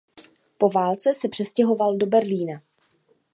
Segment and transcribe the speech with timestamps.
[0.57, 2.61] Po válce se přestěhoval do Berlína.